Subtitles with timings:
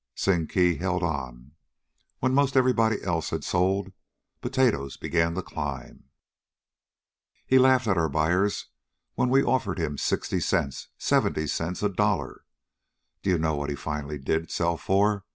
[0.15, 1.51] Sing Kee held on.
[2.21, 3.93] When 'most everybody else had sold,
[4.41, 6.05] potatoes began to climb.
[7.45, 8.69] He laughed at our buyers
[9.13, 12.45] when we offered him sixty cents, seventy cents, a dollar.
[13.21, 15.23] Do you want to know what he finally did sell for?